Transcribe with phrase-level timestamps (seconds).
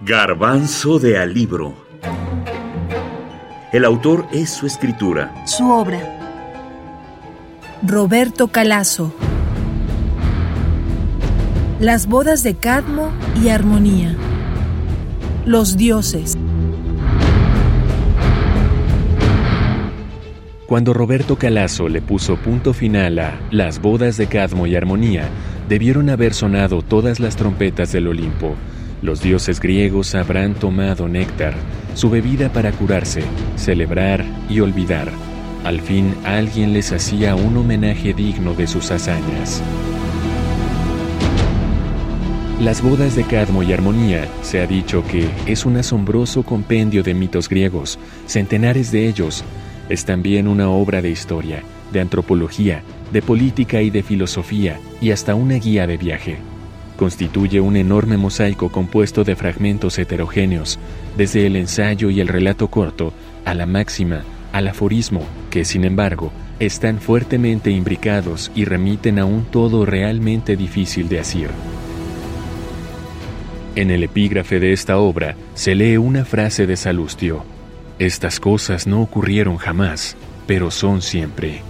[0.00, 1.74] Garbanzo de Alibro.
[3.72, 5.34] El autor es su escritura.
[5.46, 5.98] Su obra.
[7.82, 9.14] Roberto Calazo.
[11.80, 13.10] Las bodas de Cadmo
[13.42, 14.14] y Armonía.
[15.46, 16.36] Los dioses.
[20.66, 25.28] Cuando Roberto Calazo le puso punto final a Las bodas de Cadmo y Armonía,
[25.68, 28.54] debieron haber sonado todas las trompetas del Olimpo.
[29.02, 31.54] Los dioses griegos habrán tomado néctar,
[31.94, 33.22] su bebida para curarse,
[33.56, 35.10] celebrar y olvidar.
[35.64, 39.62] Al fin alguien les hacía un homenaje digno de sus hazañas.
[42.60, 47.12] Las bodas de Cadmo y Armonía se ha dicho que es un asombroso compendio de
[47.12, 49.44] mitos griegos, centenares de ellos,
[49.88, 51.62] es también una obra de historia,
[51.94, 56.36] de antropología, de política y de filosofía, y hasta una guía de viaje.
[56.98, 60.78] Constituye un enorme mosaico compuesto de fragmentos heterogéneos,
[61.16, 63.14] desde el ensayo y el relato corto,
[63.46, 69.46] a la máxima, al aforismo, que sin embargo están fuertemente imbricados y remiten a un
[69.46, 71.48] todo realmente difícil de asir.
[73.74, 77.44] En el epígrafe de esta obra se lee una frase de Salustio,
[77.98, 80.16] estas cosas no ocurrieron jamás,
[80.48, 81.62] pero son siempre.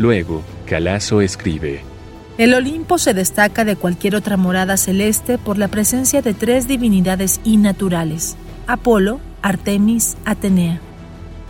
[0.00, 1.82] Luego, Calazo escribe,
[2.38, 7.38] El Olimpo se destaca de cualquier otra morada celeste por la presencia de tres divinidades
[7.44, 8.34] innaturales,
[8.66, 10.80] Apolo, Artemis, Atenea.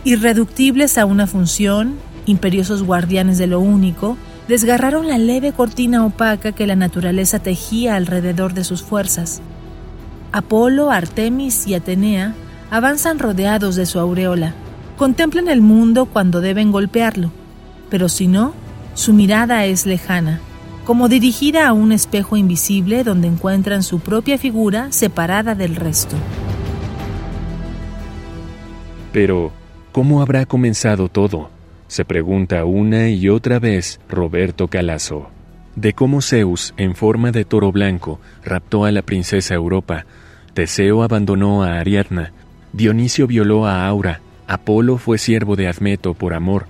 [0.03, 4.17] Irreductibles a una función, imperiosos guardianes de lo único,
[4.49, 9.41] desgarraron la leve cortina opaca que la naturaleza tejía alrededor de sus fuerzas.
[10.33, 12.35] Apolo, Artemis y Atenea
[12.69, 14.53] avanzan rodeados de su aureola.
[14.97, 17.31] Contemplan el mundo cuando deben golpearlo,
[17.91, 18.53] pero si no,
[18.95, 20.39] su mirada es lejana,
[20.85, 26.15] como dirigida a un espejo invisible donde encuentran su propia figura separada del resto.
[29.11, 29.51] Pero,
[29.91, 31.49] ¿cómo habrá comenzado todo?
[31.87, 35.29] Se pregunta una y otra vez Roberto Calazo.
[35.75, 40.05] De cómo Zeus, en forma de toro blanco, raptó a la princesa Europa,
[40.53, 42.31] Teseo abandonó a Ariadna,
[42.71, 46.67] Dionisio violó a Aura, Apolo fue siervo de Admeto por amor,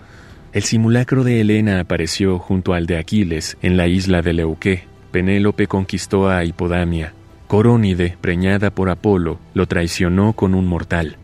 [0.53, 5.67] el simulacro de Helena apareció junto al de Aquiles en la isla de Leuqué, Penélope
[5.67, 7.13] conquistó a Hipodamia,
[7.51, 11.17] Corónide, preñada por Apolo, lo traicionó con un mortal.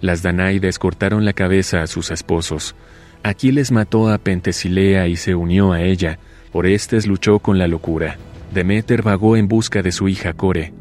[0.00, 2.76] Las Danaides cortaron la cabeza a sus esposos.
[3.24, 6.20] Aquiles mató a Pentesilea y se unió a ella.
[6.52, 8.18] Orestes luchó con la locura.
[8.52, 10.72] Demeter vagó en busca de su hija Core.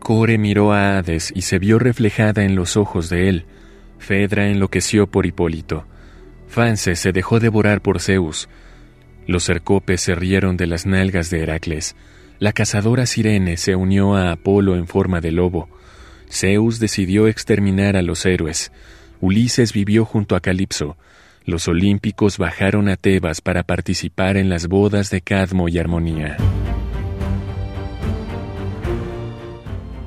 [0.00, 3.44] Core miró a Hades y se vio reflejada en los ojos de él.
[4.00, 5.84] Fedra enloqueció por Hipólito.
[6.56, 8.48] Fanse se dejó devorar por Zeus.
[9.26, 11.96] Los cercopes se rieron de las nalgas de Heracles.
[12.38, 15.68] La cazadora Sirene se unió a Apolo en forma de lobo.
[16.32, 18.72] Zeus decidió exterminar a los héroes.
[19.20, 20.96] Ulises vivió junto a Calipso.
[21.44, 26.38] Los olímpicos bajaron a Tebas para participar en las bodas de Cadmo y Armonía.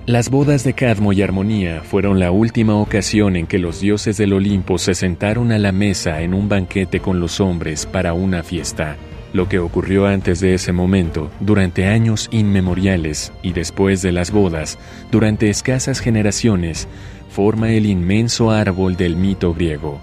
[0.10, 4.34] Las bodas de Cadmo y Armonía fueron la última ocasión en que los dioses del
[4.34, 8.98] Olimpo se sentaron a la mesa en un banquete con los hombres para una fiesta.
[9.34, 14.80] Lo que ocurrió antes de ese momento, durante años inmemoriales y después de las bodas,
[15.12, 16.88] durante escasas generaciones,
[17.30, 20.02] forma el inmenso árbol del mito griego.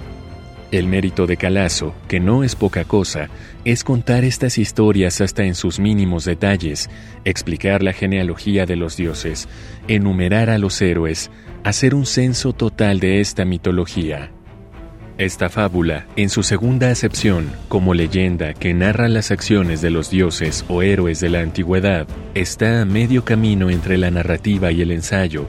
[0.72, 3.28] El mérito de Calazo, que no es poca cosa,
[3.64, 6.90] es contar estas historias hasta en sus mínimos detalles,
[7.24, 9.48] explicar la genealogía de los dioses,
[9.86, 11.30] enumerar a los héroes,
[11.62, 14.32] hacer un censo total de esta mitología.
[15.18, 20.64] Esta fábula, en su segunda acepción, como leyenda que narra las acciones de los dioses
[20.68, 25.46] o héroes de la antigüedad, está a medio camino entre la narrativa y el ensayo.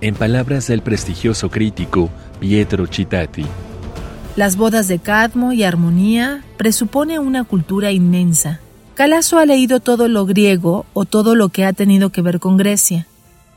[0.00, 3.44] En palabras del prestigioso crítico Pietro Citati,
[4.34, 8.60] las bodas de Cadmo y Armonía presupone una cultura inmensa.
[8.94, 12.56] Calazo ha leído todo lo griego o todo lo que ha tenido que ver con
[12.56, 13.06] Grecia.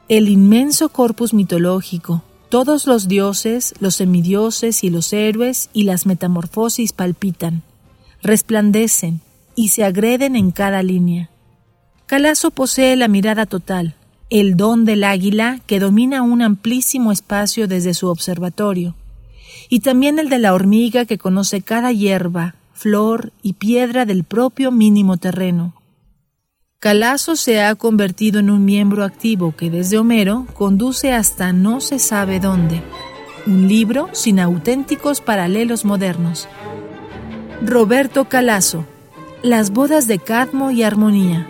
[0.09, 6.91] El inmenso corpus mitológico, todos los dioses, los semidioses y los héroes y las metamorfosis
[6.91, 7.63] palpitan,
[8.21, 9.21] resplandecen
[9.55, 11.29] y se agreden en cada línea.
[12.05, 13.95] Calazo posee la mirada total,
[14.29, 18.95] el don del águila que domina un amplísimo espacio desde su observatorio
[19.69, 24.71] y también el de la hormiga que conoce cada hierba, flor y piedra del propio
[24.71, 25.73] mínimo terreno.
[26.79, 31.97] Calazo se ha convertido en un miembro activo que desde Homero conduce hasta no se
[31.97, 32.83] sabe dónde.
[33.47, 36.47] Un libro sin auténticos paralelos modernos.
[37.63, 38.85] Roberto Calazo.
[39.41, 41.47] Las bodas de Cadmo y Armonía.